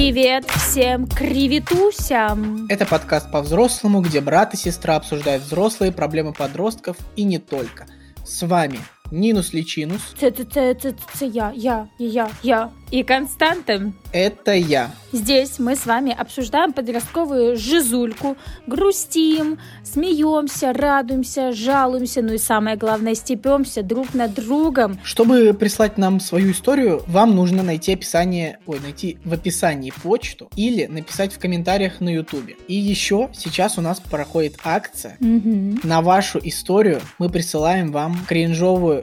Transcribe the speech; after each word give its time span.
Привет 0.00 0.46
всем 0.46 1.06
кривитусям! 1.06 2.66
Это 2.70 2.86
подкаст 2.86 3.30
по-взрослому, 3.30 4.00
где 4.00 4.22
брат 4.22 4.54
и 4.54 4.56
сестра 4.56 4.96
обсуждают 4.96 5.42
взрослые 5.42 5.92
проблемы 5.92 6.32
подростков 6.32 6.96
и 7.16 7.22
не 7.22 7.38
только. 7.38 7.84
С 8.24 8.42
вами 8.46 8.78
Нинус 9.10 9.52
Личинус. 9.52 10.00
Ц-ц-ц-ц-ц 10.18 11.26
я, 11.26 11.52
я, 11.54 11.88
я, 11.98 12.30
я. 12.42 12.70
И 12.90 13.04
Константин. 13.04 13.94
Это 14.12 14.52
я. 14.52 14.90
Здесь 15.12 15.60
мы 15.60 15.76
с 15.76 15.86
вами 15.86 16.12
обсуждаем 16.12 16.72
подростковую 16.72 17.56
жизульку, 17.56 18.36
грустим, 18.66 19.58
смеемся, 19.84 20.72
радуемся, 20.72 21.52
жалуемся, 21.52 22.20
ну 22.20 22.34
и 22.34 22.38
самое 22.38 22.76
главное, 22.76 23.14
степемся 23.14 23.82
друг 23.84 24.12
над 24.14 24.34
другом. 24.34 24.98
Чтобы 25.04 25.54
прислать 25.54 25.98
нам 25.98 26.18
свою 26.18 26.50
историю, 26.50 27.02
вам 27.06 27.36
нужно 27.36 27.62
найти 27.62 27.92
описание, 27.92 28.58
ой, 28.66 28.80
найти 28.80 29.18
в 29.24 29.32
описании 29.32 29.92
почту 30.02 30.50
или 30.56 30.86
написать 30.86 31.32
в 31.32 31.38
комментариях 31.38 32.00
на 32.00 32.08
ютубе. 32.08 32.56
И 32.66 32.74
еще 32.74 33.30
сейчас 33.32 33.78
у 33.78 33.82
нас 33.82 34.00
проходит 34.00 34.58
акция. 34.64 35.16
Мгм. 35.20 35.80
На 35.84 36.02
вашу 36.02 36.40
историю 36.42 37.00
мы 37.18 37.28
присылаем 37.28 37.92
вам 37.92 38.18
кринжовую 38.26 38.99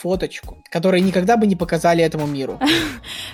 фоточку, 0.00 0.58
которую 0.70 1.02
никогда 1.04 1.36
бы 1.36 1.46
не 1.46 1.56
показали 1.56 2.02
этому 2.02 2.26
миру. 2.26 2.58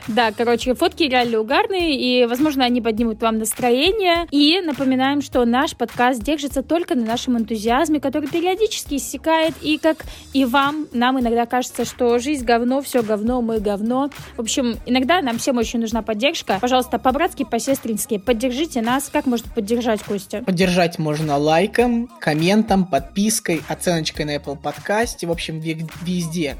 Да, 0.08 0.30
короче, 0.30 0.74
фотки 0.74 1.02
реально 1.02 1.40
угарные, 1.40 1.96
и, 1.96 2.26
возможно, 2.26 2.64
они 2.64 2.80
поднимут 2.80 3.20
вам 3.22 3.38
настроение. 3.38 4.28
И 4.30 4.60
напоминаем, 4.60 5.20
что 5.20 5.44
наш 5.44 5.74
подкаст 5.76 6.22
держится 6.22 6.62
только 6.62 6.94
на 6.94 7.04
нашем 7.04 7.36
энтузиазме, 7.36 7.98
который 7.98 8.28
периодически 8.28 8.94
иссякает, 8.94 9.54
и 9.62 9.78
как 9.78 10.04
и 10.32 10.44
вам, 10.44 10.86
нам 10.92 11.18
иногда 11.18 11.44
кажется, 11.44 11.84
что 11.84 12.20
жизнь 12.20 12.44
говно, 12.44 12.82
все 12.82 13.02
говно, 13.02 13.42
мы 13.42 13.58
говно. 13.58 14.10
В 14.36 14.42
общем, 14.42 14.76
иногда 14.86 15.20
нам 15.22 15.38
всем 15.38 15.58
очень 15.58 15.80
нужна 15.80 16.02
поддержка. 16.02 16.58
Пожалуйста, 16.60 16.98
по-братски, 17.00 17.44
по-сестрински, 17.44 18.18
поддержите 18.18 18.82
нас. 18.82 19.08
Как 19.12 19.26
можно 19.26 19.50
поддержать, 19.52 20.04
Костя? 20.04 20.42
Поддержать 20.46 21.00
можно 21.00 21.36
лайком, 21.36 22.08
комментом, 22.20 22.86
подпиской, 22.86 23.60
оценочкой 23.68 24.24
на 24.24 24.36
Apple 24.36 24.56
подкасте. 24.56 25.26
В 25.26 25.32
общем, 25.32 25.58
ве- 25.58 25.88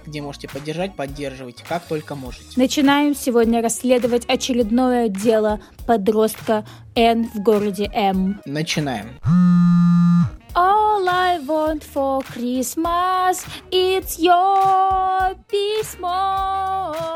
где 0.05 0.21
можете 0.23 0.49
поддержать, 0.49 0.95
поддерживайте, 0.97 1.65
как 1.69 1.85
только 1.85 2.15
можете. 2.15 2.45
Начинаем 2.57 3.15
сегодня 3.15 3.63
расследовать 3.63 4.25
очередное 4.27 5.09
дело 5.09 5.61
подростка 5.87 6.65
Н 6.95 7.29
в 7.29 7.41
городе 7.43 7.91
М. 7.95 8.41
Начинаем. 8.45 9.19
All 10.55 11.07
I 11.09 11.39
want 11.41 11.83
for 11.95 12.25
Christmas 12.35 13.45
it's 13.71 14.19
your 14.19 15.37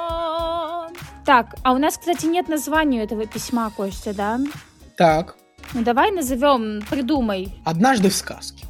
письмо. 0.00 0.89
Так, 1.25 1.55
а 1.62 1.72
у 1.72 1.78
нас, 1.78 1.97
кстати, 1.97 2.27
нет 2.27 2.48
названия 2.48 3.03
этого 3.03 3.27
письма, 3.27 3.70
Костя, 3.77 4.12
да? 4.15 4.39
Так, 4.97 5.37
Ну 5.75 5.83
давай 5.84 6.11
назовем, 6.11 6.83
придумай. 6.91 7.55
однажды 7.65 8.09
в 8.11 8.15
сказке. 8.15 8.67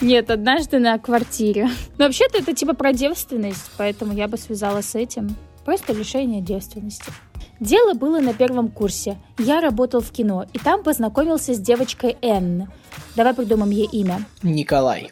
Нет, 0.00 0.30
однажды 0.30 0.78
на 0.78 0.98
квартире. 0.98 1.68
Но 1.98 2.06
вообще-то 2.06 2.38
это 2.38 2.54
типа 2.54 2.74
про 2.74 2.92
девственность, 2.92 3.70
поэтому 3.76 4.12
я 4.12 4.28
бы 4.28 4.36
связала 4.36 4.80
с 4.80 4.94
этим. 4.94 5.36
Просто 5.64 5.92
лишение 5.92 6.40
девственности. 6.40 7.12
Дело 7.60 7.94
было 7.94 8.20
на 8.20 8.32
первом 8.32 8.68
курсе. 8.68 9.18
Я 9.36 9.60
работал 9.60 10.00
в 10.00 10.10
кино, 10.10 10.46
и 10.52 10.58
там 10.58 10.82
познакомился 10.82 11.54
с 11.54 11.58
девочкой 11.58 12.16
Энн. 12.22 12.68
Давай 13.16 13.34
придумаем 13.34 13.70
ей 13.70 13.88
имя. 13.90 14.24
Николай. 14.42 15.10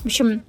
В 0.00 0.06
общем, 0.06 0.42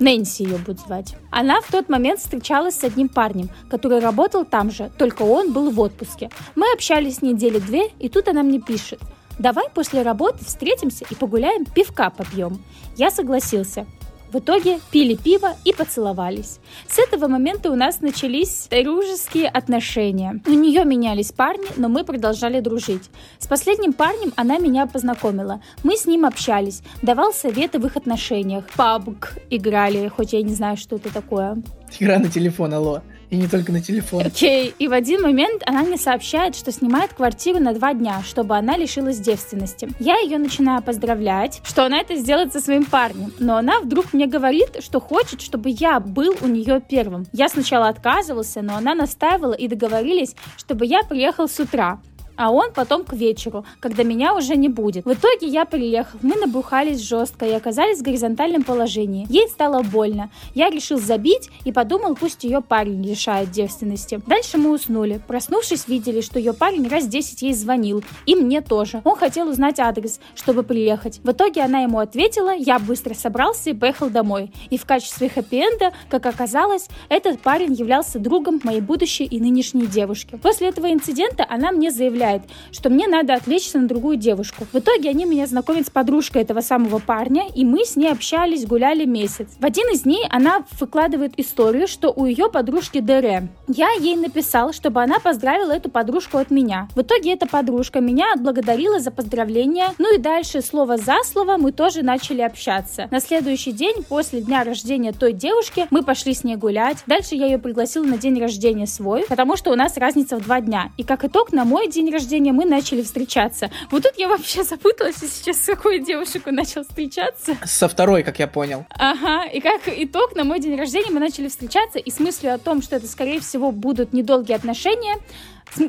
Нэнси 0.00 0.42
ее 0.42 0.58
будет 0.58 0.80
звать. 0.80 1.14
Она 1.30 1.60
в 1.60 1.70
тот 1.70 1.88
момент 1.88 2.20
встречалась 2.20 2.74
с 2.74 2.84
одним 2.84 3.08
парнем, 3.08 3.50
который 3.70 4.00
работал 4.00 4.44
там 4.44 4.70
же, 4.70 4.90
только 4.98 5.22
он 5.22 5.52
был 5.52 5.70
в 5.70 5.78
отпуске. 5.78 6.28
Мы 6.56 6.66
общались 6.72 7.22
недели 7.22 7.58
две, 7.58 7.88
и 8.00 8.08
тут 8.08 8.28
она 8.28 8.42
мне 8.42 8.60
пишет. 8.60 9.00
Давай 9.42 9.68
после 9.74 10.02
работы 10.02 10.44
встретимся 10.44 11.04
и 11.10 11.16
погуляем, 11.16 11.64
пивка 11.64 12.10
попьем. 12.10 12.62
Я 12.96 13.10
согласился. 13.10 13.86
В 14.32 14.38
итоге 14.38 14.78
пили 14.92 15.16
пиво 15.16 15.56
и 15.64 15.72
поцеловались. 15.72 16.60
С 16.88 17.00
этого 17.00 17.26
момента 17.26 17.68
у 17.72 17.74
нас 17.74 18.00
начались 18.00 18.68
дружеские 18.70 19.48
отношения. 19.48 20.40
У 20.46 20.52
нее 20.52 20.84
менялись 20.84 21.32
парни, 21.32 21.66
но 21.76 21.88
мы 21.88 22.04
продолжали 22.04 22.60
дружить. 22.60 23.10
С 23.40 23.48
последним 23.48 23.92
парнем 23.92 24.32
она 24.36 24.58
меня 24.58 24.86
познакомила. 24.86 25.60
Мы 25.82 25.96
с 25.96 26.06
ним 26.06 26.24
общались, 26.24 26.82
давал 27.02 27.32
советы 27.32 27.80
в 27.80 27.86
их 27.86 27.96
отношениях. 27.96 28.64
Пабг 28.76 29.38
играли, 29.50 30.06
хоть 30.06 30.34
я 30.34 30.42
не 30.42 30.54
знаю, 30.54 30.76
что 30.76 30.96
это 30.96 31.12
такое. 31.12 31.60
Игра 31.98 32.20
на 32.20 32.28
телефон, 32.28 32.72
алло. 32.74 33.02
И 33.32 33.36
не 33.36 33.48
только 33.48 33.72
на 33.72 33.80
телефон. 33.80 34.26
Окей, 34.26 34.74
и 34.78 34.88
в 34.88 34.92
один 34.92 35.22
момент 35.22 35.62
она 35.64 35.82
мне 35.82 35.96
сообщает, 35.96 36.54
что 36.54 36.70
снимает 36.70 37.14
квартиру 37.14 37.60
на 37.60 37.72
два 37.72 37.94
дня, 37.94 38.22
чтобы 38.26 38.58
она 38.58 38.76
лишилась 38.76 39.18
девственности. 39.18 39.88
Я 39.98 40.18
ее 40.18 40.36
начинаю 40.36 40.82
поздравлять, 40.82 41.62
что 41.64 41.86
она 41.86 41.98
это 41.98 42.14
сделает 42.16 42.52
со 42.52 42.60
своим 42.60 42.84
парнем, 42.84 43.32
но 43.38 43.56
она 43.56 43.80
вдруг 43.80 44.12
мне 44.12 44.26
говорит, 44.26 44.76
что 44.80 45.00
хочет, 45.00 45.40
чтобы 45.40 45.70
я 45.70 45.98
был 45.98 46.36
у 46.42 46.46
нее 46.46 46.82
первым. 46.86 47.24
Я 47.32 47.48
сначала 47.48 47.88
отказывался, 47.88 48.60
но 48.60 48.76
она 48.76 48.94
настаивала 48.94 49.54
и 49.54 49.66
договорились, 49.66 50.36
чтобы 50.58 50.84
я 50.84 51.02
приехал 51.02 51.48
с 51.48 51.58
утра. 51.58 52.02
А 52.36 52.50
он 52.50 52.72
потом 52.72 53.04
к 53.04 53.12
вечеру, 53.12 53.64
когда 53.80 54.02
меня 54.02 54.34
уже 54.34 54.56
не 54.56 54.68
будет. 54.68 55.04
В 55.04 55.12
итоге 55.12 55.46
я 55.46 55.64
приехал, 55.64 56.18
мы 56.22 56.36
набухались 56.36 57.00
жестко 57.00 57.46
и 57.46 57.52
оказались 57.52 57.98
в 57.98 58.02
горизонтальном 58.02 58.62
положении. 58.62 59.26
Ей 59.28 59.48
стало 59.48 59.82
больно. 59.82 60.30
Я 60.54 60.70
решил 60.70 60.98
забить 60.98 61.50
и 61.64 61.72
подумал, 61.72 62.14
пусть 62.14 62.44
ее 62.44 62.60
парень 62.60 63.02
лишает 63.04 63.50
девственности. 63.50 64.20
Дальше 64.26 64.58
мы 64.58 64.70
уснули. 64.70 65.20
Проснувшись, 65.26 65.88
видели, 65.88 66.20
что 66.20 66.38
ее 66.38 66.52
парень 66.52 66.88
раз 66.88 67.06
10 67.06 67.42
ей 67.42 67.54
звонил. 67.54 68.02
И 68.26 68.34
мне 68.34 68.60
тоже. 68.60 69.02
Он 69.04 69.16
хотел 69.16 69.48
узнать 69.48 69.78
адрес, 69.80 70.20
чтобы 70.34 70.62
приехать. 70.62 71.20
В 71.22 71.30
итоге 71.30 71.62
она 71.62 71.80
ему 71.80 71.98
ответила, 71.98 72.54
я 72.54 72.78
быстро 72.78 73.14
собрался 73.14 73.70
и 73.70 73.74
поехал 73.74 74.10
домой. 74.10 74.52
И 74.70 74.78
в 74.78 74.86
качестве 74.86 75.28
хэппи-энда, 75.28 75.92
как 76.08 76.26
оказалось, 76.26 76.88
этот 77.08 77.40
парень 77.40 77.74
являлся 77.74 78.18
другом 78.18 78.60
моей 78.64 78.80
будущей 78.80 79.24
и 79.24 79.40
нынешней 79.40 79.86
девушки. 79.86 80.38
После 80.42 80.68
этого 80.68 80.92
инцидента 80.92 81.46
она 81.48 81.72
мне 81.72 81.90
заявляет, 82.22 82.42
что 82.70 82.90
мне 82.90 83.06
надо 83.08 83.34
отвлечься 83.34 83.78
на 83.78 83.88
другую 83.88 84.16
девушку. 84.16 84.66
В 84.72 84.78
итоге 84.78 85.10
они 85.10 85.24
меня 85.24 85.46
знакомят 85.46 85.86
с 85.86 85.90
подружкой 85.90 86.42
этого 86.42 86.60
самого 86.60 86.98
парня, 86.98 87.44
и 87.54 87.64
мы 87.64 87.84
с 87.84 87.96
ней 87.96 88.10
общались, 88.10 88.66
гуляли 88.66 89.04
месяц. 89.04 89.48
В 89.58 89.64
один 89.64 89.88
из 89.92 90.02
дней 90.02 90.24
она 90.30 90.64
выкладывает 90.78 91.38
историю, 91.38 91.88
что 91.88 92.12
у 92.14 92.26
ее 92.26 92.48
подружки 92.50 93.00
ДР. 93.00 93.48
Я 93.68 93.90
ей 94.00 94.16
написал, 94.16 94.72
чтобы 94.72 95.02
она 95.02 95.18
поздравила 95.18 95.72
эту 95.72 95.90
подружку 95.90 96.38
от 96.38 96.50
меня. 96.50 96.88
В 96.94 97.02
итоге 97.02 97.32
эта 97.32 97.46
подружка 97.46 98.00
меня 98.00 98.32
отблагодарила 98.34 99.00
за 99.00 99.10
поздравление, 99.10 99.86
ну 99.98 100.14
и 100.14 100.18
дальше 100.18 100.62
слово 100.62 100.96
за 100.96 101.16
слово 101.24 101.56
мы 101.56 101.72
тоже 101.72 102.02
начали 102.02 102.42
общаться. 102.42 103.08
На 103.10 103.20
следующий 103.20 103.72
день, 103.72 104.04
после 104.08 104.40
дня 104.40 104.64
рождения 104.64 105.12
той 105.12 105.32
девушки, 105.32 105.86
мы 105.90 106.02
пошли 106.02 106.34
с 106.34 106.44
ней 106.44 106.56
гулять. 106.56 106.98
Дальше 107.06 107.34
я 107.34 107.46
ее 107.46 107.58
пригласила 107.58 108.04
на 108.04 108.18
день 108.18 108.40
рождения 108.40 108.86
свой, 108.86 109.24
потому 109.28 109.56
что 109.56 109.72
у 109.72 109.74
нас 109.74 109.96
разница 109.96 110.36
в 110.36 110.44
два 110.44 110.60
дня. 110.60 110.90
И 110.96 111.04
как 111.04 111.24
итог, 111.24 111.52
на 111.52 111.64
мой 111.64 111.88
день 111.88 112.11
рождения 112.12 112.52
мы 112.52 112.64
начали 112.64 113.02
встречаться. 113.02 113.70
Вот 113.90 114.04
тут 114.04 114.12
я 114.16 114.28
вообще 114.28 114.62
запуталась, 114.62 115.22
и 115.22 115.26
сейчас 115.26 115.62
с 115.62 115.66
какой 115.66 115.98
девушек 115.98 116.46
он 116.46 116.54
начал 116.54 116.84
встречаться. 116.84 117.56
Со 117.64 117.88
второй, 117.88 118.22
как 118.22 118.38
я 118.38 118.46
понял. 118.46 118.86
Ага, 118.90 119.46
и 119.46 119.60
как 119.60 119.82
итог, 119.86 120.36
на 120.36 120.44
мой 120.44 120.60
день 120.60 120.76
рождения 120.76 121.10
мы 121.10 121.20
начали 121.20 121.48
встречаться, 121.48 121.98
и 121.98 122.10
с 122.10 122.20
мыслью 122.20 122.54
о 122.54 122.58
том, 122.58 122.82
что 122.82 122.96
это, 122.96 123.06
скорее 123.06 123.40
всего, 123.40 123.72
будут 123.72 124.12
недолгие 124.12 124.56
отношения, 124.56 125.16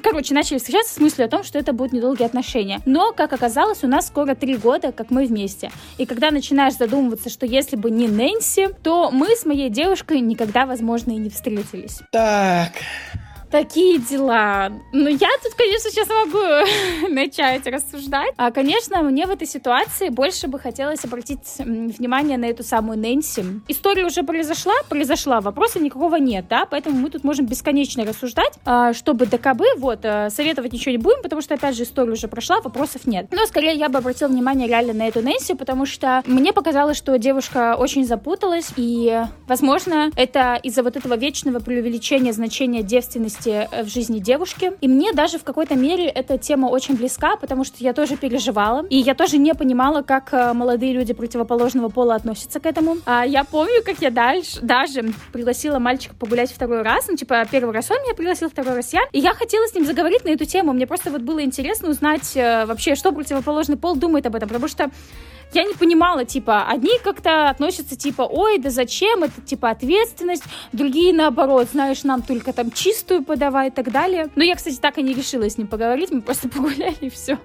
Короче, 0.02 0.34
начали 0.34 0.60
встречаться 0.60 0.96
с 0.96 1.00
мыслью 1.00 1.26
о 1.26 1.30
том, 1.30 1.44
что 1.44 1.60
это 1.60 1.74
будут 1.74 1.94
недолгие 1.94 2.26
отношения. 2.26 2.80
Но, 2.86 3.12
как 3.12 3.34
оказалось, 3.34 3.84
у 3.84 3.88
нас 3.88 4.08
скоро 4.08 4.34
три 4.34 4.56
года, 4.56 4.92
как 4.92 5.12
мы 5.12 5.26
вместе. 5.26 5.72
И 5.98 6.06
когда 6.06 6.32
начинаешь 6.32 6.76
задумываться, 6.76 7.30
что 7.30 7.46
если 7.46 7.76
бы 7.76 7.92
не 7.92 8.08
Нэнси, 8.08 8.70
то 8.82 9.12
мы 9.12 9.36
с 9.36 9.46
моей 9.46 9.70
девушкой 9.70 10.22
никогда, 10.22 10.66
возможно, 10.66 11.12
и 11.12 11.18
не 11.18 11.30
встретились. 11.30 12.00
Так, 12.12 12.72
Такие 13.54 14.00
дела. 14.00 14.72
Ну, 14.92 15.08
я 15.10 15.30
тут, 15.44 15.54
конечно, 15.54 15.92
сейчас 15.92 16.08
могу 16.10 17.14
начать 17.14 17.68
рассуждать. 17.68 18.34
А, 18.36 18.50
конечно, 18.50 19.04
мне 19.04 19.28
в 19.28 19.30
этой 19.30 19.46
ситуации 19.46 20.10
больше 20.10 20.48
бы 20.48 20.58
хотелось 20.58 21.06
обратить 21.06 21.60
внимание 21.60 22.40
на 22.40 22.46
эту 22.46 22.64
самую 22.64 22.98
Нэнси. 22.98 23.62
История 23.68 24.08
уже 24.08 24.24
произошла, 24.24 24.74
произошла, 24.90 25.40
вопроса 25.40 25.80
никакого 25.80 26.16
нет, 26.16 26.48
да, 26.50 26.66
поэтому 26.66 26.98
мы 26.98 27.12
тут 27.12 27.24
можем 27.24 27.46
бесконечно 27.46 28.04
рассуждать, 28.04 28.54
а, 28.66 28.92
чтобы 28.94 29.28
ДКБ, 29.28 29.62
вот, 29.78 30.00
а, 30.04 30.32
советовать 30.32 30.74
ничего 30.74 30.94
не 30.94 30.98
будем, 30.98 31.22
потому 31.22 31.44
что, 31.44 31.54
опять 31.54 31.78
же, 31.78 31.84
история 31.84 32.14
уже 32.14 32.28
прошла, 32.28 32.60
вопросов 32.60 33.06
нет. 33.06 33.28
Но, 33.30 33.46
скорее, 33.46 33.76
я 33.76 33.88
бы 33.88 34.00
обратила 34.00 34.30
внимание 34.30 34.68
реально 34.68 34.94
на 34.94 35.08
эту 35.08 35.22
Нэнси, 35.22 35.54
потому 35.54 35.86
что 35.86 36.24
мне 36.26 36.54
показалось, 36.54 36.98
что 36.98 37.20
девушка 37.20 37.76
очень 37.78 38.04
запуталась, 38.04 38.72
и, 38.78 39.22
возможно, 39.48 40.10
это 40.16 40.60
из-за 40.64 40.82
вот 40.82 40.96
этого 40.96 41.16
вечного 41.16 41.60
преувеличения 41.60 42.34
значения 42.34 42.82
девственности 42.82 43.43
ответственности 43.44 43.84
в 43.84 43.88
жизни 43.88 44.20
девушки. 44.20 44.74
И 44.82 44.88
мне 44.88 45.14
даже 45.14 45.38
в 45.38 45.44
какой-то 45.44 45.76
мере 45.76 46.08
эта 46.08 46.38
тема 46.38 46.68
очень 46.68 46.96
близка, 46.96 47.36
потому 47.36 47.64
что 47.64 47.78
я 47.80 47.94
тоже 47.94 48.16
переживала. 48.16 48.86
И 48.90 48.98
я 48.98 49.16
тоже 49.16 49.38
не 49.38 49.54
понимала, 49.54 50.02
как 50.02 50.32
молодые 50.54 50.94
люди 50.94 51.14
противоположного 51.14 51.90
пола 51.90 52.16
относятся 52.16 52.60
к 52.60 52.66
этому. 52.66 52.98
А 53.06 53.26
я 53.26 53.44
помню, 53.44 53.84
как 53.84 54.00
я 54.00 54.10
дальше 54.10 54.60
даже 54.62 55.14
пригласила 55.32 55.80
мальчика 55.80 56.16
погулять 56.16 56.52
второй 56.52 56.82
раз. 56.82 57.08
Ну, 57.08 57.16
типа, 57.16 57.46
первый 57.50 57.74
раз 57.74 57.90
он 57.92 57.98
меня 58.04 58.14
пригласил, 58.14 58.50
второй 58.50 58.76
раз 58.76 58.94
я. 58.94 59.02
И 59.12 59.20
я 59.20 59.34
хотела 59.34 59.68
с 59.68 59.74
ним 59.74 59.86
заговорить 59.86 60.24
на 60.26 60.30
эту 60.30 60.46
тему. 60.46 60.74
Мне 60.74 60.88
просто 60.88 61.12
вот 61.12 61.22
было 61.22 61.44
интересно 61.44 61.90
узнать 61.90 62.36
вообще, 62.36 62.96
что 62.96 63.12
противоположный 63.12 63.78
пол 63.78 63.96
думает 63.96 64.26
об 64.26 64.36
этом, 64.36 64.50
потому 64.50 64.68
что 64.68 64.90
я 65.54 65.64
не 65.64 65.74
понимала, 65.74 66.26
типа, 66.26 66.66
одни 66.68 66.98
как-то 67.04 67.50
относятся, 67.50 67.96
типа, 67.96 68.24
ой, 68.24 68.58
да 68.58 68.70
зачем, 68.70 69.24
это, 69.24 69.42
типа, 69.42 69.70
ответственность, 69.70 70.44
другие, 70.72 71.14
наоборот, 71.14 71.70
знаешь, 71.72 72.04
нам 72.04 72.22
только 72.22 72.54
там 72.54 72.72
чистую 72.72 73.24
подавай 73.24 73.68
и 73.68 73.72
так 73.72 73.92
далее. 73.92 74.30
Но 74.36 74.44
я, 74.44 74.56
кстати, 74.56 74.78
так 74.78 74.98
и 74.98 75.04
не 75.04 75.14
решила 75.14 75.50
с 75.50 75.58
ним 75.58 75.68
поговорить, 75.68 76.12
мы 76.12 76.22
просто 76.22 76.50
погуляли 76.54 76.96
и 77.02 77.10
все. 77.10 77.38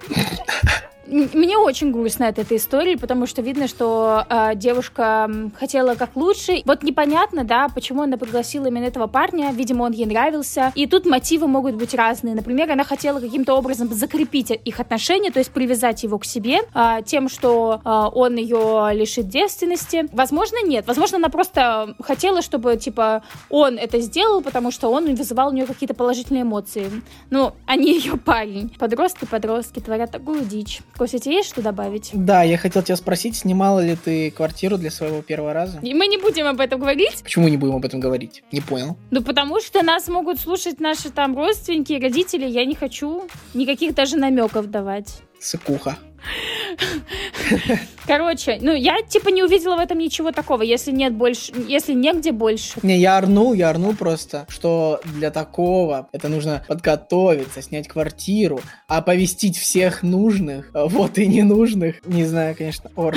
Мне 1.09 1.57
очень 1.57 1.91
грустно 1.91 2.27
от 2.27 2.37
этой 2.37 2.57
истории, 2.57 2.95
потому 2.95 3.25
что 3.25 3.41
видно, 3.41 3.67
что 3.67 4.25
э, 4.29 4.55
девушка 4.55 5.29
хотела 5.59 5.95
как 5.95 6.15
лучше. 6.15 6.61
Вот 6.65 6.83
непонятно, 6.83 7.43
да, 7.43 7.67
почему 7.73 8.03
она 8.03 8.17
пригласила 8.17 8.67
именно 8.67 8.85
этого 8.85 9.07
парня. 9.07 9.51
Видимо, 9.51 9.83
он 9.83 9.91
ей 9.91 10.05
нравился. 10.05 10.71
И 10.75 10.85
тут 10.85 11.07
мотивы 11.07 11.47
могут 11.47 11.75
быть 11.75 11.95
разные. 11.95 12.35
Например, 12.35 12.71
она 12.71 12.83
хотела 12.83 13.19
каким-то 13.19 13.55
образом 13.55 13.91
закрепить 13.91 14.51
их 14.51 14.79
отношения, 14.79 15.31
то 15.31 15.39
есть 15.39 15.51
привязать 15.51 16.03
его 16.03 16.19
к 16.19 16.25
себе 16.25 16.59
э, 16.75 16.99
тем, 17.05 17.27
что 17.27 17.81
э, 17.83 17.89
он 17.89 18.35
ее 18.35 18.91
лишит 18.93 19.27
девственности. 19.29 20.05
Возможно, 20.11 20.63
нет. 20.63 20.85
Возможно, 20.85 21.17
она 21.17 21.29
просто 21.29 21.95
хотела, 22.03 22.43
чтобы, 22.43 22.77
типа, 22.77 23.23
он 23.49 23.79
это 23.79 23.99
сделал, 23.99 24.41
потому 24.41 24.69
что 24.69 24.89
он 24.89 25.15
вызывал 25.15 25.49
у 25.49 25.53
нее 25.53 25.65
какие-то 25.65 25.95
положительные 25.95 26.43
эмоции. 26.43 26.91
Ну, 27.31 27.53
они 27.65 27.93
ее 27.97 28.15
парень. 28.17 28.69
Подростки-подростки 28.77 29.79
творят 29.79 30.11
такую 30.11 30.45
дичь. 30.45 30.81
Костя, 30.99 31.17
тебе 31.17 31.35
есть 31.35 31.47
что 31.47 31.61
добавить? 31.61 32.09
Да, 32.11 32.43
я 32.43 32.57
хотел 32.57 32.83
тебя 32.83 32.97
спросить, 32.97 33.37
снимала 33.37 33.79
ли 33.79 33.95
ты 33.95 34.31
квартиру 34.31 34.77
для 34.77 34.91
своего 34.91 35.21
первого 35.21 35.53
раза? 35.53 35.79
И 35.81 35.93
мы 35.93 36.07
не 36.07 36.17
будем 36.17 36.45
об 36.45 36.59
этом 36.59 36.81
говорить. 36.81 37.23
Почему 37.23 37.47
не 37.47 37.55
будем 37.55 37.75
об 37.75 37.85
этом 37.85 38.01
говорить? 38.01 38.43
Не 38.51 38.59
понял. 38.59 38.97
Ну, 39.09 39.23
потому 39.23 39.61
что 39.61 39.81
нас 39.81 40.09
могут 40.09 40.41
слушать 40.41 40.81
наши 40.81 41.09
там 41.09 41.37
родственники, 41.37 41.93
родители. 41.93 42.45
Я 42.45 42.65
не 42.65 42.75
хочу 42.75 43.29
никаких 43.53 43.95
даже 43.95 44.17
намеков 44.17 44.65
давать. 44.65 45.21
Сыкуха. 45.39 45.97
Короче, 48.05 48.57
ну 48.61 48.73
я 48.73 49.01
типа 49.01 49.29
не 49.29 49.43
увидела 49.43 49.75
в 49.75 49.79
этом 49.79 49.97
ничего 49.99 50.31
такого, 50.31 50.61
если 50.61 50.91
нет 50.91 51.13
больше, 51.13 51.51
если 51.67 51.93
негде 51.93 52.31
больше. 52.31 52.79
Не, 52.81 52.97
я 52.97 53.17
орнул, 53.17 53.53
я 53.53 53.69
орнул 53.69 53.95
просто, 53.95 54.45
что 54.49 54.99
для 55.03 55.31
такого 55.31 56.09
это 56.11 56.27
нужно 56.27 56.63
подготовиться, 56.67 57.61
снять 57.61 57.87
квартиру, 57.87 58.61
оповестить 58.87 59.57
всех 59.57 60.03
нужных, 60.03 60.71
вот 60.73 61.17
и 61.17 61.27
ненужных. 61.27 62.05
Не 62.05 62.25
знаю, 62.25 62.55
конечно, 62.57 62.89
ор. 62.95 63.15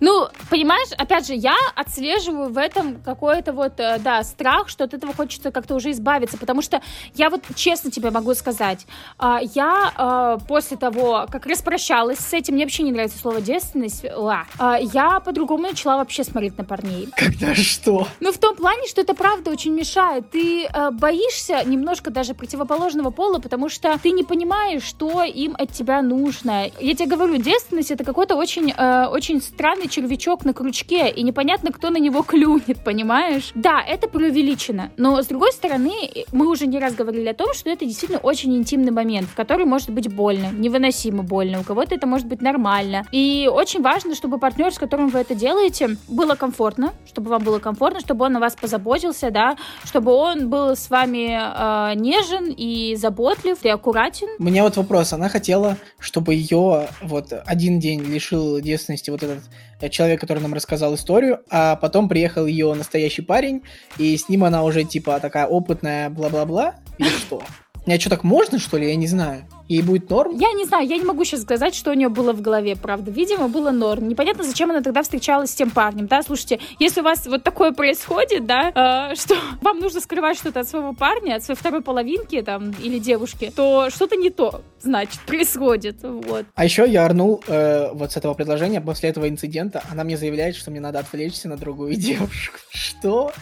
Ну, 0.00 0.28
понимаешь, 0.48 0.88
опять 0.96 1.26
же, 1.26 1.34
я 1.34 1.56
отслеживаю 1.74 2.50
в 2.50 2.58
этом 2.58 3.00
какой-то 3.02 3.52
вот, 3.52 3.78
э, 3.78 3.98
да, 3.98 4.22
страх, 4.22 4.68
что 4.68 4.84
от 4.84 4.94
этого 4.94 5.12
хочется 5.14 5.50
как-то 5.50 5.74
уже 5.74 5.90
избавиться, 5.90 6.38
потому 6.38 6.62
что 6.62 6.80
я 7.14 7.30
вот 7.30 7.42
честно 7.54 7.90
тебе 7.90 8.10
могу 8.10 8.34
сказать, 8.34 8.86
а, 9.18 9.40
я 9.54 9.92
а, 9.96 10.38
после 10.38 10.76
того, 10.76 11.26
как 11.30 11.46
распрощалась 11.46 12.18
с 12.18 12.32
этим, 12.32 12.54
мне 12.54 12.64
вообще 12.64 12.82
не 12.82 12.92
нравится 12.92 13.18
слово 13.18 13.40
девственность, 13.40 14.04
ла, 14.16 14.44
а, 14.58 14.78
я 14.80 15.20
по-другому 15.20 15.64
начала 15.64 15.98
вообще 15.98 16.24
смотреть 16.24 16.56
на 16.58 16.64
парней. 16.64 17.08
Когда 17.16 17.54
что? 17.54 18.06
Ну, 18.20 18.32
в 18.32 18.38
том 18.38 18.56
плане, 18.56 18.86
что 18.86 19.00
это 19.00 19.14
правда 19.14 19.50
очень 19.50 19.72
мешает. 19.72 20.30
Ты 20.30 20.64
э, 20.64 20.90
боишься 20.90 21.62
немножко 21.64 22.10
даже 22.10 22.34
противоположного 22.34 23.10
пола, 23.10 23.38
потому 23.38 23.68
что 23.68 23.98
ты 23.98 24.10
не 24.10 24.24
понимаешь, 24.24 24.82
что 24.82 25.22
им 25.22 25.54
от 25.58 25.72
тебя 25.72 26.02
нужно. 26.02 26.70
Я 26.80 26.94
тебе 26.94 27.06
говорю, 27.06 27.36
девственность 27.36 27.90
это 27.90 28.04
какой-то 28.04 28.36
очень, 28.36 28.72
э, 28.76 29.06
очень 29.06 29.40
странный 29.60 29.88
червячок 29.88 30.46
на 30.46 30.54
крючке, 30.54 31.10
и 31.10 31.22
непонятно, 31.22 31.70
кто 31.70 31.90
на 31.90 31.98
него 31.98 32.22
клюнет, 32.22 32.82
понимаешь? 32.82 33.50
Да, 33.54 33.82
это 33.86 34.08
преувеличено, 34.08 34.90
но 34.96 35.20
с 35.20 35.26
другой 35.26 35.52
стороны, 35.52 35.92
мы 36.32 36.48
уже 36.48 36.66
не 36.66 36.78
раз 36.78 36.94
говорили 36.94 37.28
о 37.28 37.34
том, 37.34 37.52
что 37.52 37.68
это 37.68 37.84
действительно 37.84 38.20
очень 38.20 38.56
интимный 38.56 38.90
момент, 38.90 39.28
в 39.28 39.34
который 39.34 39.66
может 39.66 39.90
быть 39.90 40.10
больно, 40.10 40.50
невыносимо 40.50 41.22
больно, 41.22 41.60
у 41.60 41.62
кого-то 41.62 41.94
это 41.94 42.06
может 42.06 42.26
быть 42.26 42.40
нормально. 42.40 43.04
И 43.12 43.50
очень 43.52 43.82
важно, 43.82 44.14
чтобы 44.14 44.38
партнер, 44.38 44.72
с 44.72 44.78
которым 44.78 45.08
вы 45.08 45.18
это 45.18 45.34
делаете, 45.34 45.98
было 46.08 46.36
комфортно, 46.36 46.94
чтобы 47.06 47.28
вам 47.28 47.44
было 47.44 47.58
комфортно, 47.58 48.00
чтобы 48.00 48.24
он 48.24 48.38
о 48.38 48.40
вас 48.40 48.56
позаботился, 48.56 49.30
да, 49.30 49.58
чтобы 49.84 50.12
он 50.12 50.48
был 50.48 50.74
с 50.74 50.88
вами 50.88 51.36
э, 51.36 51.96
нежен 51.96 52.54
и 52.56 52.96
заботлив, 52.96 53.62
и 53.62 53.68
аккуратен. 53.68 54.28
Мне 54.38 54.62
вот 54.62 54.78
вопрос, 54.78 55.12
она 55.12 55.28
хотела, 55.28 55.76
чтобы 55.98 56.32
ее 56.34 56.88
вот 57.02 57.34
один 57.44 57.78
день 57.78 58.00
лишил 58.04 58.58
девственности 58.62 59.10
вот 59.10 59.22
этот 59.22 59.39
Э, 59.80 59.88
человек, 59.88 60.20
который 60.20 60.40
нам 60.40 60.54
рассказал 60.54 60.94
историю, 60.94 61.40
а 61.50 61.76
потом 61.76 62.08
приехал 62.08 62.46
ее 62.46 62.72
настоящий 62.74 63.22
парень, 63.22 63.62
и 63.98 64.16
с 64.16 64.28
ним 64.28 64.44
она 64.44 64.62
уже 64.62 64.84
типа 64.84 65.20
такая 65.20 65.46
опытная, 65.46 66.10
бла-бла-бла, 66.10 66.76
или 66.98 67.08
что? 67.08 67.42
А 67.86 67.98
что, 67.98 68.10
так 68.10 68.24
можно, 68.24 68.58
что 68.58 68.76
ли? 68.76 68.88
Я 68.88 68.96
не 68.96 69.06
знаю. 69.06 69.46
Ей 69.70 69.82
будет 69.82 70.10
норм? 70.10 70.36
Я 70.36 70.52
не 70.52 70.64
знаю, 70.64 70.84
я 70.88 70.98
не 70.98 71.04
могу 71.04 71.24
сейчас 71.24 71.42
сказать, 71.42 71.76
что 71.76 71.92
у 71.92 71.94
нее 71.94 72.08
было 72.08 72.32
в 72.32 72.40
голове, 72.40 72.74
правда. 72.74 73.12
Видимо, 73.12 73.46
было 73.46 73.70
норм. 73.70 74.08
Непонятно, 74.08 74.42
зачем 74.42 74.68
она 74.72 74.80
тогда 74.80 75.04
встречалась 75.04 75.52
с 75.52 75.54
тем 75.54 75.70
парнем, 75.70 76.08
да? 76.08 76.22
Слушайте, 76.22 76.58
если 76.80 77.02
у 77.02 77.04
вас 77.04 77.24
вот 77.28 77.44
такое 77.44 77.70
происходит, 77.70 78.46
да, 78.46 79.10
э, 79.12 79.14
что 79.14 79.36
вам 79.62 79.78
нужно 79.78 80.00
скрывать 80.00 80.36
что-то 80.38 80.60
от 80.60 80.68
своего 80.68 80.92
парня, 80.92 81.36
от 81.36 81.44
своей 81.44 81.56
второй 81.56 81.82
половинки, 81.82 82.42
там, 82.42 82.72
или 82.82 82.98
девушки, 82.98 83.52
то 83.54 83.90
что-то 83.90 84.16
не 84.16 84.30
то, 84.30 84.62
значит, 84.80 85.20
происходит, 85.26 86.02
вот. 86.02 86.46
А 86.56 86.64
еще 86.64 86.84
я 86.88 87.06
орнул 87.06 87.40
э, 87.46 87.90
вот 87.92 88.10
с 88.10 88.16
этого 88.16 88.34
предложения, 88.34 88.80
после 88.80 89.10
этого 89.10 89.28
инцидента, 89.28 89.84
она 89.88 90.02
мне 90.02 90.16
заявляет, 90.16 90.56
что 90.56 90.72
мне 90.72 90.80
надо 90.80 90.98
отвлечься 90.98 91.48
на 91.48 91.56
другую 91.56 91.94
девушку. 91.96 92.58
Что? 92.70 93.32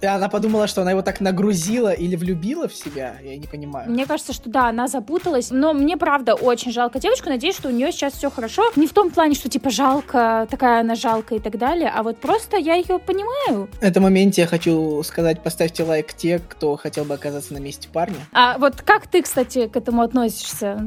И 0.00 0.06
она 0.06 0.30
подумала, 0.30 0.66
что 0.66 0.80
она 0.80 0.92
его 0.92 1.02
так 1.02 1.20
нагрузила 1.20 1.92
или 1.92 2.16
влюбила 2.16 2.68
в 2.68 2.74
себя, 2.74 3.16
я 3.22 3.36
не 3.36 3.46
понимаю. 3.46 3.90
Мне 3.90 4.06
кажется, 4.06 4.32
что 4.32 4.48
да, 4.48 4.70
она 4.70 4.88
запуталась, 4.88 5.50
но 5.58 5.72
мне 5.72 5.96
правда 5.96 6.34
очень 6.34 6.72
жалко 6.72 6.98
девочку. 6.98 7.28
Надеюсь, 7.28 7.56
что 7.56 7.68
у 7.68 7.72
нее 7.72 7.92
сейчас 7.92 8.14
все 8.14 8.30
хорошо. 8.30 8.70
Не 8.76 8.86
в 8.86 8.92
том 8.92 9.10
плане, 9.10 9.34
что 9.34 9.48
типа 9.48 9.70
жалко, 9.70 10.46
такая 10.50 10.80
она 10.80 10.94
жалкая 10.94 11.38
и 11.38 11.42
так 11.42 11.58
далее, 11.58 11.92
а 11.94 12.02
вот 12.02 12.18
просто 12.18 12.56
я 12.56 12.74
ее 12.74 12.98
понимаю. 12.98 13.68
В 13.80 13.82
этом 13.82 14.04
моменте 14.04 14.42
я 14.42 14.46
хочу 14.46 15.02
сказать, 15.02 15.42
поставьте 15.42 15.82
лайк 15.82 16.12
те, 16.12 16.38
кто 16.38 16.76
хотел 16.76 17.04
бы 17.04 17.14
оказаться 17.14 17.52
на 17.54 17.58
месте 17.58 17.88
парня. 17.92 18.16
А 18.32 18.58
вот 18.58 18.82
как 18.82 19.06
ты, 19.06 19.22
кстати, 19.22 19.66
к 19.66 19.76
этому 19.76 20.02
относишься? 20.02 20.80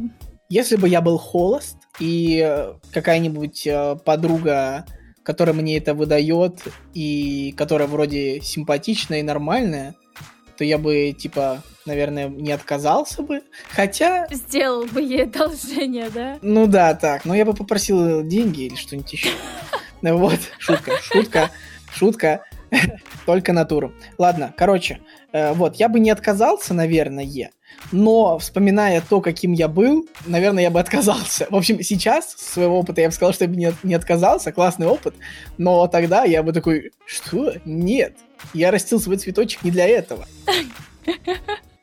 Если 0.49 0.75
бы 0.75 0.87
я 0.87 1.01
был 1.01 1.17
холост, 1.17 1.77
и 1.99 2.71
какая-нибудь 2.93 3.67
э, 3.67 3.95
подруга 4.03 4.85
которая 5.23 5.53
мне 5.53 5.77
это 5.77 5.93
выдает 5.93 6.63
и 6.93 7.53
которая 7.55 7.87
вроде 7.87 8.41
симпатичная 8.41 9.19
и 9.19 9.23
нормальная, 9.23 9.93
то 10.57 10.63
я 10.63 10.77
бы, 10.77 11.11
типа, 11.11 11.61
наверное, 11.85 12.27
не 12.27 12.51
отказался 12.51 13.21
бы. 13.21 13.41
Хотя... 13.69 14.27
Сделал 14.31 14.85
бы 14.85 15.01
ей 15.01 15.23
одолжение, 15.23 16.09
да? 16.09 16.37
Ну 16.41 16.67
да, 16.67 16.93
так. 16.93 17.25
Но 17.25 17.35
я 17.35 17.45
бы 17.45 17.53
попросил 17.53 18.23
деньги 18.23 18.63
или 18.63 18.75
что-нибудь 18.75 19.13
еще. 19.13 19.29
Ну 20.03 20.17
вот, 20.17 20.39
шутка, 20.57 20.93
шутка, 20.99 21.51
шутка. 21.93 22.43
Только 23.27 23.53
натуру. 23.53 23.93
Ладно, 24.17 24.53
короче, 24.57 24.99
э, 25.31 25.53
вот, 25.53 25.75
я 25.75 25.89
бы 25.89 25.99
не 25.99 26.09
отказался, 26.09 26.73
наверное, 26.73 27.51
но 27.91 28.37
вспоминая 28.39 29.01
то, 29.07 29.21
каким 29.21 29.53
я 29.53 29.67
был, 29.67 30.07
наверное, 30.25 30.63
я 30.63 30.71
бы 30.71 30.79
отказался. 30.79 31.47
В 31.49 31.55
общем, 31.55 31.81
сейчас, 31.81 32.31
с 32.31 32.53
своего 32.53 32.79
опыта, 32.79 33.01
я 33.01 33.07
бы 33.07 33.13
сказал, 33.13 33.33
что 33.33 33.45
я 33.45 33.49
бы 33.49 33.55
не, 33.55 33.73
не 33.83 33.93
отказался, 33.93 34.51
классный 34.51 34.87
опыт, 34.87 35.15
но 35.57 35.87
тогда 35.87 36.23
я 36.23 36.43
бы 36.43 36.53
такой, 36.53 36.91
что? 37.05 37.53
Нет, 37.65 38.17
я 38.53 38.71
растил 38.71 38.99
свой 38.99 39.17
цветочек 39.17 39.63
не 39.63 39.71
для 39.71 39.87
этого. 39.87 40.25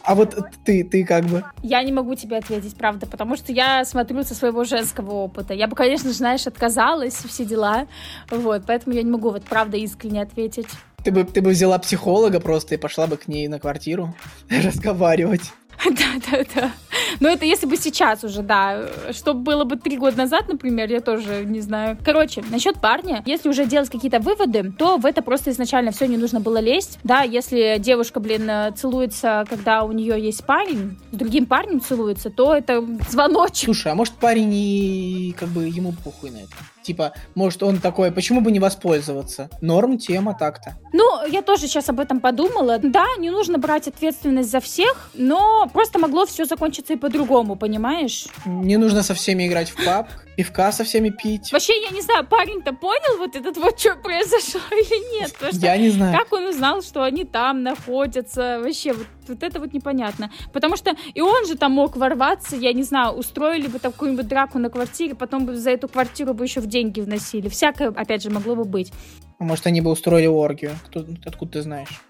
А 0.02 0.14
вот 0.14 0.34
ты, 0.64 0.84
ты 0.84 1.04
как 1.04 1.26
бы? 1.26 1.44
Я 1.62 1.82
не 1.82 1.92
могу 1.92 2.14
тебе 2.14 2.38
ответить, 2.38 2.74
правда, 2.76 3.06
потому 3.06 3.36
что 3.36 3.52
я 3.52 3.84
смотрю 3.84 4.22
со 4.22 4.34
своего 4.34 4.64
женского 4.64 5.12
опыта. 5.12 5.52
Я 5.52 5.66
бы, 5.66 5.76
конечно 5.76 6.08
же, 6.08 6.16
знаешь, 6.16 6.46
отказалась, 6.46 7.12
все 7.12 7.44
дела. 7.44 7.86
Вот, 8.30 8.62
поэтому 8.66 8.96
я 8.96 9.02
не 9.02 9.10
могу 9.10 9.30
вот 9.30 9.44
правда 9.44 9.76
искренне 9.76 10.22
ответить. 10.22 10.68
Ты 11.04 11.12
бы, 11.12 11.24
ты 11.24 11.42
бы 11.42 11.50
взяла 11.50 11.78
психолога 11.78 12.40
просто 12.40 12.74
и 12.74 12.78
пошла 12.78 13.06
бы 13.06 13.18
к 13.18 13.28
ней 13.28 13.48
на 13.48 13.60
квартиру 13.60 14.14
разговаривать. 14.50 15.52
Да, 15.84 16.20
да, 16.30 16.44
да. 16.54 16.72
Но 17.20 17.28
это 17.28 17.44
если 17.44 17.66
бы 17.66 17.76
сейчас 17.76 18.24
уже, 18.24 18.42
да. 18.42 18.88
Что 19.12 19.34
было 19.34 19.64
бы 19.64 19.76
три 19.76 19.96
года 19.96 20.18
назад, 20.18 20.48
например, 20.48 20.90
я 20.90 21.00
тоже 21.00 21.44
не 21.44 21.60
знаю. 21.60 21.96
Короче, 22.04 22.42
насчет 22.50 22.80
парня, 22.80 23.22
если 23.26 23.48
уже 23.48 23.66
делать 23.66 23.90
какие-то 23.90 24.20
выводы, 24.20 24.72
то 24.76 24.96
в 24.96 25.06
это 25.06 25.22
просто 25.22 25.50
изначально 25.50 25.90
все 25.90 26.06
не 26.06 26.16
нужно 26.16 26.40
было 26.40 26.58
лезть. 26.58 26.98
Да, 27.04 27.22
если 27.22 27.76
девушка, 27.78 28.20
блин, 28.20 28.50
целуется, 28.76 29.44
когда 29.48 29.84
у 29.84 29.92
нее 29.92 30.20
есть 30.20 30.44
парень, 30.44 30.98
с 31.12 31.16
другим 31.16 31.46
парнем 31.46 31.80
целуется, 31.80 32.30
то 32.30 32.54
это 32.54 32.84
звоночек. 33.08 33.66
Слушай, 33.66 33.92
а 33.92 33.94
может 33.94 34.14
парень 34.14 34.52
и 34.52 35.34
как 35.38 35.48
бы 35.48 35.64
ему 35.64 35.92
похуй 36.04 36.30
на 36.30 36.38
это? 36.38 36.54
Типа, 36.88 37.12
может, 37.34 37.62
он 37.62 37.78
такой, 37.78 38.10
почему 38.10 38.40
бы 38.40 38.50
не 38.50 38.60
воспользоваться? 38.60 39.50
Норм 39.60 39.98
тема 39.98 40.34
так-то. 40.38 40.74
Ну, 40.94 41.26
я 41.26 41.42
тоже 41.42 41.62
сейчас 41.62 41.88
об 41.90 42.00
этом 42.00 42.20
подумала. 42.20 42.78
Да, 42.78 43.04
не 43.18 43.30
нужно 43.30 43.58
брать 43.58 43.88
ответственность 43.88 44.50
за 44.50 44.60
всех, 44.60 45.10
но 45.14 45.68
просто 45.72 45.98
могло 45.98 46.24
все 46.24 46.46
закончиться 46.46 46.94
и 46.94 46.96
по-другому, 46.96 47.56
понимаешь? 47.56 48.26
Не 48.46 48.78
нужно 48.78 49.02
со 49.02 49.12
всеми 49.14 49.46
играть 49.46 49.68
в 49.68 49.84
паб, 49.84 50.08
пивка 50.36 50.72
со 50.72 50.84
всеми 50.84 51.10
пить. 51.10 51.52
Вообще, 51.52 51.74
я 51.82 51.90
не 51.90 52.00
знаю, 52.00 52.26
парень-то 52.26 52.72
понял 52.72 53.18
вот 53.18 53.36
этот 53.36 53.56
вот, 53.58 53.78
что 53.78 53.94
произошло 53.96 54.60
или 54.70 55.20
нет? 55.20 55.34
Я 55.52 55.76
не 55.76 55.90
знаю. 55.90 56.16
Как 56.16 56.32
он 56.32 56.46
узнал, 56.46 56.80
что 56.80 57.02
они 57.02 57.24
там 57.24 57.62
находятся? 57.62 58.60
Вообще, 58.62 58.94
вот, 58.94 59.06
вот 59.28 59.42
это 59.42 59.60
вот 59.60 59.72
непонятно. 59.72 60.30
Потому 60.52 60.76
что 60.76 60.94
и 61.14 61.20
он 61.20 61.46
же 61.46 61.56
там 61.56 61.72
мог 61.72 61.96
ворваться, 61.96 62.56
я 62.56 62.72
не 62.72 62.82
знаю, 62.82 63.12
устроили 63.12 63.66
бы 63.66 63.78
там 63.78 63.92
какую-нибудь 63.92 64.28
драку 64.28 64.58
на 64.58 64.70
квартире, 64.70 65.14
потом 65.14 65.46
бы 65.46 65.56
за 65.56 65.70
эту 65.70 65.88
квартиру 65.88 66.34
бы 66.34 66.44
еще 66.44 66.60
в 66.60 66.66
деньги 66.66 67.00
вносили. 67.00 67.48
Всякое, 67.48 67.88
опять 67.88 68.22
же, 68.22 68.30
могло 68.30 68.56
бы 68.56 68.64
быть. 68.64 68.92
Может, 69.38 69.66
они 69.66 69.80
бы 69.80 69.90
устроили 69.90 70.26
оргию. 70.26 70.72
Кто, 70.86 71.04
откуда 71.24 71.52
ты 71.52 71.62
знаешь? 71.62 72.02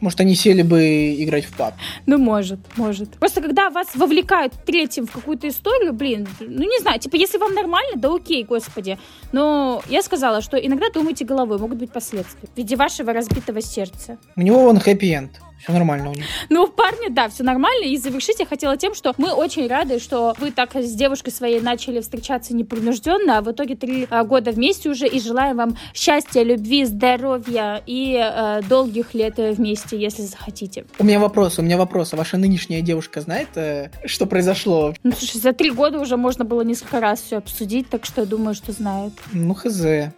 Может, 0.00 0.20
они 0.20 0.34
сели 0.34 0.62
бы 0.62 1.14
играть 1.18 1.44
в 1.44 1.56
паб. 1.56 1.74
Ну, 2.06 2.18
может, 2.18 2.58
может. 2.76 3.10
Просто 3.12 3.40
когда 3.40 3.70
вас 3.70 3.94
вовлекают 3.94 4.52
третьим 4.66 5.06
в 5.06 5.12
какую-то 5.12 5.48
историю, 5.48 5.92
блин, 5.92 6.28
ну, 6.40 6.64
не 6.64 6.78
знаю, 6.80 6.98
типа, 7.00 7.16
если 7.16 7.38
вам 7.38 7.54
нормально, 7.54 7.92
да 7.96 8.14
окей, 8.14 8.44
господи. 8.44 8.98
Но 9.32 9.82
я 9.88 10.02
сказала, 10.02 10.42
что 10.42 10.56
иногда 10.56 10.86
думайте 10.92 11.24
головой, 11.24 11.58
могут 11.58 11.78
быть 11.78 11.92
последствия 11.92 12.48
в 12.52 12.56
виде 12.56 12.76
вашего 12.76 13.12
разбитого 13.12 13.62
сердца. 13.62 14.18
У 14.36 14.42
него 14.42 14.64
он 14.64 14.78
хэппи-энд. 14.78 15.40
Все 15.64 15.72
нормально 15.72 16.10
у 16.10 16.12
них. 16.12 16.26
Ну, 16.50 16.66
парни, 16.66 17.08
да, 17.08 17.30
все 17.30 17.42
нормально. 17.42 17.86
И 17.86 17.96
завершить 17.96 18.38
я 18.38 18.44
хотела 18.44 18.76
тем, 18.76 18.94
что 18.94 19.14
мы 19.16 19.32
очень 19.32 19.66
рады, 19.66 19.98
что 19.98 20.34
вы 20.38 20.50
так 20.50 20.76
с 20.76 20.92
девушкой 20.92 21.30
своей 21.30 21.60
начали 21.60 22.00
встречаться 22.00 22.54
непринужденно, 22.54 23.38
а 23.38 23.40
в 23.40 23.50
итоге 23.50 23.74
три 23.74 24.06
а, 24.10 24.24
года 24.24 24.50
вместе 24.50 24.90
уже. 24.90 25.06
И 25.06 25.18
желаем 25.20 25.56
вам 25.56 25.78
счастья, 25.94 26.42
любви, 26.42 26.84
здоровья 26.84 27.82
и 27.86 28.14
э, 28.14 28.60
долгих 28.68 29.14
лет 29.14 29.38
вместе, 29.38 29.98
если 29.98 30.22
захотите. 30.22 30.84
У 30.98 31.04
меня 31.04 31.18
вопрос, 31.18 31.58
у 31.58 31.62
меня 31.62 31.78
вопрос. 31.78 32.12
А 32.12 32.16
ваша 32.16 32.36
нынешняя 32.36 32.82
девушка 32.82 33.22
знает, 33.22 33.48
э, 33.54 33.90
что 34.04 34.26
произошло? 34.26 34.92
Ну, 35.02 35.12
слушай, 35.12 35.40
за 35.40 35.54
три 35.54 35.70
года 35.70 35.98
уже 35.98 36.18
можно 36.18 36.44
было 36.44 36.60
несколько 36.60 37.00
раз 37.00 37.22
все 37.22 37.38
обсудить, 37.38 37.88
так 37.88 38.04
что 38.04 38.20
я 38.20 38.26
думаю, 38.26 38.54
что 38.54 38.72
знает. 38.72 39.14
Ну, 39.32 39.54
хз. 39.54 40.12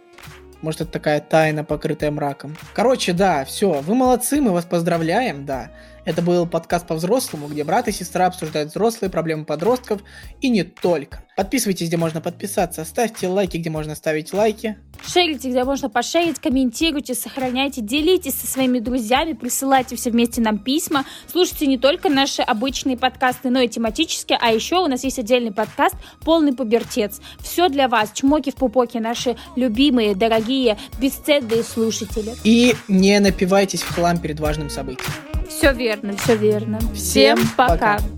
Может, 0.67 0.81
это 0.81 0.91
такая 0.91 1.21
тайна, 1.21 1.63
покрытая 1.63 2.11
мраком. 2.11 2.57
Короче, 2.73 3.13
да, 3.13 3.45
все, 3.45 3.79
вы 3.79 3.95
молодцы, 3.95 4.41
мы 4.41 4.51
вас 4.51 4.65
поздравляем, 4.65 5.45
да. 5.45 5.69
Это 6.07 6.21
был 6.21 6.47
подкаст 6.47 6.87
по-взрослому, 6.87 7.49
где 7.49 7.65
брат 7.65 7.89
и 7.89 7.91
сестра 7.91 8.27
обсуждают 8.27 8.69
взрослые 8.69 9.11
проблемы 9.11 9.43
подростков 9.43 9.99
и 10.39 10.47
не 10.47 10.63
только. 10.63 11.21
Подписывайтесь, 11.35 11.89
где 11.89 11.97
можно 11.97 12.21
подписаться, 12.21 12.85
ставьте 12.85 13.27
лайки, 13.27 13.57
где 13.57 13.69
можно 13.69 13.93
ставить 13.93 14.31
лайки. 14.31 14.77
Шерите, 15.05 15.49
где 15.49 15.65
можно 15.65 15.89
пошерить, 15.89 16.39
комментируйте, 16.39 17.13
сохраняйте, 17.13 17.81
делитесь 17.81 18.35
со 18.35 18.47
своими 18.47 18.79
друзьями, 18.79 19.33
присылайте 19.33 19.97
все 19.97 20.09
вместе 20.09 20.39
нам 20.39 20.59
письма. 20.59 21.03
Слушайте 21.29 21.67
не 21.67 21.77
только 21.77 22.07
наши 22.07 22.41
обычные 22.41 22.95
подкасты, 22.95 23.49
но 23.49 23.59
и 23.59 23.67
тематические, 23.67 24.39
а 24.41 24.53
еще 24.53 24.77
у 24.77 24.87
нас 24.87 25.03
есть 25.03 25.19
отдельный 25.19 25.51
подкаст 25.51 25.95
«Полный 26.21 26.55
пубертец». 26.55 27.19
Все 27.41 27.67
для 27.67 27.89
вас, 27.89 28.11
чмоки 28.13 28.51
в 28.51 28.55
пупоке, 28.55 29.01
наши 29.01 29.35
любимые, 29.57 30.15
дорогие, 30.15 30.77
бесценные 31.01 31.63
слушатели. 31.63 32.33
И 32.45 32.75
не 32.87 33.19
напивайтесь 33.19 33.81
в 33.81 33.93
хлам 33.93 34.19
перед 34.19 34.39
важным 34.39 34.69
событием. 34.69 35.26
Все 35.57 35.73
верно, 35.73 36.15
все 36.15 36.35
верно. 36.35 36.79
Всем 36.93 37.39
пока. 37.57 37.97
пока. 37.97 38.16